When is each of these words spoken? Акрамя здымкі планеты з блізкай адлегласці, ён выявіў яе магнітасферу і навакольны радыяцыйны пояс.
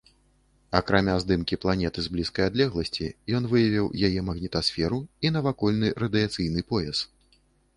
Акрамя 0.77 1.15
здымкі 1.23 1.55
планеты 1.65 1.99
з 2.05 2.13
блізкай 2.13 2.47
адлегласці, 2.51 3.05
ён 3.41 3.49
выявіў 3.51 3.85
яе 4.09 4.19
магнітасферу 4.31 4.99
і 5.27 5.35
навакольны 5.37 5.87
радыяцыйны 6.07 6.61
пояс. 6.75 6.97